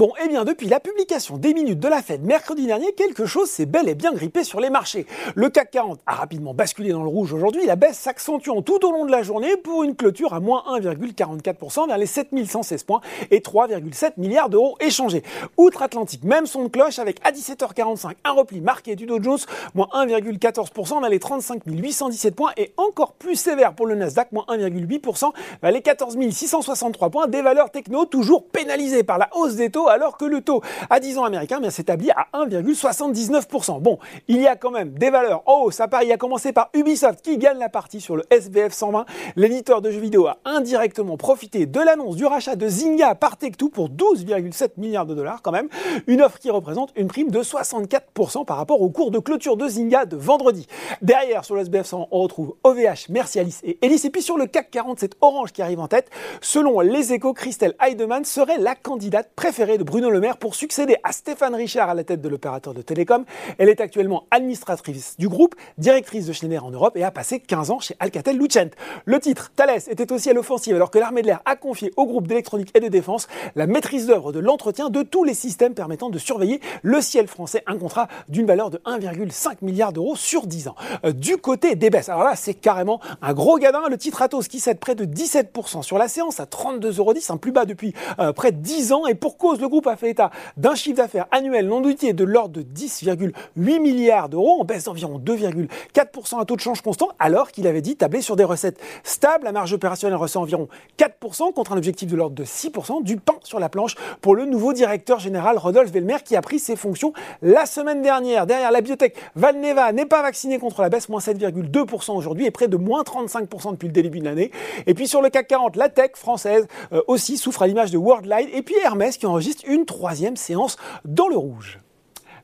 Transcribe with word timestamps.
Bon, 0.00 0.14
eh 0.24 0.28
bien, 0.28 0.46
depuis 0.46 0.66
la 0.66 0.80
publication 0.80 1.36
des 1.36 1.52
minutes 1.52 1.78
de 1.78 1.86
la 1.86 2.00
Fed 2.00 2.24
mercredi 2.24 2.64
dernier, 2.66 2.90
quelque 2.94 3.26
chose 3.26 3.50
s'est 3.50 3.66
bel 3.66 3.86
et 3.86 3.94
bien 3.94 4.14
grippé 4.14 4.44
sur 4.44 4.58
les 4.58 4.70
marchés. 4.70 5.04
Le 5.34 5.50
CAC 5.50 5.72
40 5.72 6.00
a 6.06 6.14
rapidement 6.14 6.54
basculé 6.54 6.88
dans 6.88 7.02
le 7.02 7.08
rouge 7.10 7.34
aujourd'hui, 7.34 7.66
la 7.66 7.76
baisse 7.76 7.98
s'accentuant 7.98 8.62
tout 8.62 8.82
au 8.82 8.92
long 8.92 9.04
de 9.04 9.10
la 9.10 9.22
journée 9.22 9.58
pour 9.58 9.84
une 9.84 9.94
clôture 9.94 10.32
à 10.32 10.40
moins 10.40 10.64
1,44% 10.70 11.86
vers 11.86 11.98
les 11.98 12.06
7116 12.06 12.84
points 12.84 13.02
et 13.30 13.40
3,7 13.40 14.12
milliards 14.16 14.48
d'euros 14.48 14.78
échangés. 14.80 15.22
Outre-Atlantique, 15.58 16.24
même 16.24 16.46
son 16.46 16.62
de 16.62 16.68
cloche 16.68 16.98
avec 16.98 17.18
à 17.22 17.30
17h45 17.30 18.12
un 18.24 18.32
repli 18.32 18.62
marqué 18.62 18.96
du 18.96 19.04
Dow 19.04 19.22
Jones, 19.22 19.40
moins 19.74 19.88
1,14% 19.92 21.00
vers 21.02 21.10
les 21.10 21.18
35 21.18 21.60
817 21.66 22.34
points 22.34 22.52
et 22.56 22.72
encore 22.78 23.12
plus 23.12 23.36
sévère 23.36 23.74
pour 23.74 23.86
le 23.86 23.96
Nasdaq, 23.96 24.32
moins 24.32 24.46
1,8% 24.48 25.30
vers 25.60 25.72
les 25.72 25.82
14 25.82 26.16
663 26.30 27.10
points, 27.10 27.26
des 27.26 27.42
valeurs 27.42 27.70
techno 27.70 28.06
toujours 28.06 28.46
pénalisées 28.46 29.02
par 29.02 29.18
la 29.18 29.28
hausse 29.34 29.56
des 29.56 29.68
taux 29.68 29.89
alors 29.90 30.16
que 30.16 30.24
le 30.24 30.40
taux 30.40 30.62
à 30.88 31.00
10 31.00 31.18
ans 31.18 31.24
américain 31.24 31.60
eh 31.64 31.70
s'établit 31.70 32.10
à 32.10 32.26
1,79%. 32.34 33.80
Bon, 33.80 33.98
il 34.28 34.40
y 34.40 34.46
a 34.46 34.56
quand 34.56 34.70
même 34.70 34.90
des 34.90 35.10
valeurs 35.10 35.42
en 35.46 35.62
hausse 35.62 35.80
à 35.80 35.88
Paris, 35.88 36.12
a 36.12 36.16
commencé 36.16 36.52
par 36.52 36.70
Ubisoft 36.74 37.22
qui 37.22 37.38
gagne 37.38 37.58
la 37.58 37.68
partie 37.68 38.00
sur 38.00 38.16
le 38.16 38.24
SBF 38.30 38.72
120. 38.72 39.04
L'éditeur 39.36 39.82
de 39.82 39.90
jeux 39.90 40.00
vidéo 40.00 40.26
a 40.26 40.38
indirectement 40.44 41.16
profité 41.16 41.66
de 41.66 41.80
l'annonce 41.80 42.16
du 42.16 42.26
rachat 42.26 42.56
de 42.56 42.68
Zynga 42.68 43.14
par 43.14 43.36
Tech2 43.36 43.70
pour 43.70 43.88
12,7 43.88 44.70
milliards 44.78 45.06
de 45.06 45.14
dollars 45.14 45.42
quand 45.42 45.52
même. 45.52 45.68
Une 46.06 46.22
offre 46.22 46.38
qui 46.38 46.50
représente 46.50 46.92
une 46.96 47.08
prime 47.08 47.30
de 47.30 47.40
64% 47.40 48.44
par 48.44 48.56
rapport 48.56 48.80
au 48.80 48.90
cours 48.90 49.10
de 49.10 49.18
clôture 49.18 49.56
de 49.56 49.68
Zynga 49.68 50.04
de 50.04 50.16
vendredi. 50.16 50.66
Derrière, 51.02 51.44
sur 51.44 51.54
le 51.54 51.62
SBF 51.62 51.86
100, 51.86 52.08
on 52.10 52.22
retrouve 52.22 52.54
OVH, 52.64 53.08
Mercialis 53.08 53.58
et 53.64 53.78
Elis. 53.82 54.02
Et 54.04 54.10
puis 54.10 54.22
sur 54.22 54.36
le 54.36 54.46
CAC 54.46 54.70
40, 54.70 54.98
c'est 55.00 55.14
Orange 55.20 55.52
qui 55.52 55.62
arrive 55.62 55.80
en 55.80 55.88
tête. 55.88 56.10
Selon 56.40 56.80
les 56.80 57.12
échos, 57.12 57.32
Christelle 57.32 57.74
Heidemann 57.80 58.24
serait 58.24 58.58
la 58.58 58.74
candidate 58.74 59.30
préférée 59.34 59.78
Bruno 59.84 60.10
Le 60.10 60.20
Maire 60.20 60.36
pour 60.36 60.54
succéder 60.54 60.96
à 61.04 61.12
Stéphane 61.12 61.54
Richard 61.54 61.90
à 61.90 61.94
la 61.94 62.04
tête 62.04 62.20
de 62.20 62.28
l'opérateur 62.28 62.74
de 62.74 62.82
télécom. 62.82 63.24
Elle 63.58 63.68
est 63.68 63.80
actuellement 63.80 64.26
administratrice 64.30 65.16
du 65.18 65.28
groupe, 65.28 65.54
directrice 65.78 66.26
de 66.26 66.32
Schneider 66.32 66.64
en 66.64 66.70
Europe 66.70 66.96
et 66.96 67.04
a 67.04 67.10
passé 67.10 67.40
15 67.40 67.70
ans 67.70 67.80
chez 67.80 67.96
Alcatel 68.00 68.36
Lucent. 68.36 68.70
Le 69.04 69.18
titre, 69.20 69.50
Thales, 69.56 69.82
était 69.88 70.12
aussi 70.12 70.30
à 70.30 70.32
l'offensive 70.32 70.74
alors 70.74 70.90
que 70.90 70.98
l'armée 70.98 71.22
de 71.22 71.26
l'air 71.26 71.40
a 71.44 71.56
confié 71.56 71.92
au 71.96 72.06
groupe 72.06 72.26
d'électronique 72.26 72.70
et 72.74 72.80
de 72.80 72.88
défense 72.88 73.28
la 73.56 73.66
maîtrise 73.66 74.06
d'œuvre 74.06 74.32
de 74.32 74.38
l'entretien 74.38 74.90
de 74.90 75.02
tous 75.02 75.24
les 75.24 75.34
systèmes 75.34 75.74
permettant 75.74 76.10
de 76.10 76.18
surveiller 76.18 76.60
le 76.82 77.00
ciel 77.00 77.26
français. 77.26 77.62
Un 77.66 77.78
contrat 77.78 78.08
d'une 78.28 78.46
valeur 78.46 78.70
de 78.70 78.78
1,5 78.78 79.56
milliard 79.62 79.92
d'euros 79.92 80.16
sur 80.16 80.46
10 80.46 80.68
ans. 80.68 80.74
Euh, 81.04 81.12
du 81.12 81.36
côté 81.36 81.74
des 81.74 81.90
baisses, 81.90 82.08
alors 82.08 82.24
là, 82.24 82.34
c'est 82.36 82.54
carrément 82.54 83.00
un 83.22 83.32
gros 83.32 83.58
gadin. 83.58 83.82
Le 83.88 83.96
titre 83.96 84.22
Atos 84.22 84.48
qui 84.48 84.60
cède 84.60 84.78
près 84.78 84.94
de 84.94 85.04
17% 85.04 85.82
sur 85.82 85.98
la 85.98 86.08
séance 86.08 86.40
à 86.40 86.44
32,10 86.44 86.98
euros, 86.98 87.14
un 87.30 87.36
plus 87.36 87.52
bas 87.52 87.64
depuis 87.64 87.94
euh, 88.18 88.32
près 88.32 88.52
de 88.52 88.58
10 88.58 88.92
ans 88.92 89.06
et 89.06 89.14
pour 89.14 89.36
cause 89.38 89.60
le 89.60 89.68
groupe 89.70 89.86
a 89.86 89.96
fait 89.96 90.10
état 90.10 90.30
d'un 90.56 90.74
chiffre 90.74 90.98
d'affaires 90.98 91.26
annuel 91.30 91.66
non 91.66 91.80
doutier 91.80 92.12
de 92.12 92.24
l'ordre 92.24 92.60
de 92.60 92.62
10,8 92.62 93.80
milliards 93.80 94.28
d'euros, 94.28 94.60
en 94.60 94.64
baisse 94.64 94.84
d'environ 94.84 95.18
2,4% 95.18 96.40
à 96.40 96.44
taux 96.44 96.56
de 96.56 96.60
change 96.60 96.82
constant, 96.82 97.08
alors 97.18 97.50
qu'il 97.50 97.66
avait 97.66 97.80
dit 97.80 97.96
tabler 97.96 98.20
sur 98.20 98.36
des 98.36 98.44
recettes 98.44 98.78
stables. 99.02 99.44
La 99.44 99.52
marge 99.52 99.72
opérationnelle 99.72 100.18
ressent 100.18 100.42
environ 100.42 100.68
4% 100.98 101.54
contre 101.54 101.72
un 101.72 101.76
objectif 101.76 102.08
de 102.10 102.16
l'ordre 102.16 102.34
de 102.34 102.44
6%, 102.44 103.02
du 103.02 103.16
pain 103.16 103.36
sur 103.42 103.58
la 103.58 103.68
planche 103.68 103.94
pour 104.20 104.34
le 104.34 104.44
nouveau 104.44 104.72
directeur 104.72 105.18
général 105.18 105.56
Rodolphe 105.56 105.90
Velmer 105.90 106.18
qui 106.24 106.36
a 106.36 106.42
pris 106.42 106.58
ses 106.58 106.76
fonctions 106.76 107.12
la 107.42 107.66
semaine 107.66 108.02
dernière. 108.02 108.46
Derrière 108.46 108.70
la 108.70 108.80
biotech, 108.80 109.14
Valneva 109.36 109.92
n'est 109.92 110.06
pas 110.06 110.22
vacciné 110.22 110.58
contre 110.58 110.82
la 110.82 110.88
baisse, 110.88 111.08
moins 111.08 111.20
7,2% 111.20 112.16
aujourd'hui 112.16 112.46
et 112.46 112.50
près 112.50 112.68
de 112.68 112.76
moins 112.76 113.02
35% 113.02 113.72
depuis 113.72 113.86
le 113.86 113.92
début 113.92 114.20
de 114.20 114.24
l'année. 114.24 114.50
Et 114.86 114.94
puis 114.94 115.08
sur 115.08 115.22
le 115.22 115.30
CAC 115.30 115.48
40, 115.48 115.76
la 115.76 115.88
tech 115.88 116.12
française 116.14 116.66
euh, 116.92 117.02
aussi 117.06 117.36
souffre 117.36 117.62
à 117.62 117.66
l'image 117.66 117.90
de 117.90 117.98
Worldline 117.98 118.48
et 118.52 118.62
puis 118.62 118.74
Hermès 118.82 119.16
qui 119.16 119.26
enregistre 119.26 119.49
une 119.64 119.86
troisième 119.86 120.36
séance 120.36 120.76
dans 121.04 121.28
le 121.28 121.36
rouge. 121.36 121.80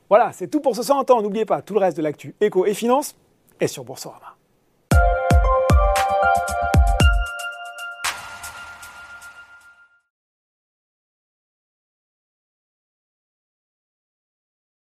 Voilà, 0.09 0.31
c'est 0.31 0.47
tout 0.47 0.61
pour 0.61 0.75
ce 0.75 0.83
100 0.83 1.11
ans. 1.11 1.21
N'oubliez 1.21 1.45
pas, 1.45 1.61
tout 1.61 1.73
le 1.73 1.79
reste 1.79 1.97
de 1.97 2.01
l'actu 2.01 2.35
éco 2.39 2.65
et 2.65 2.73
finance 2.73 3.15
est 3.59 3.67
sur 3.67 3.83
Boursorama. 3.83 4.36